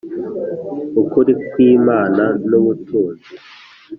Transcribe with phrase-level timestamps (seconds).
[1.01, 3.33] Ukuri kw'Imana n'ubutunzi.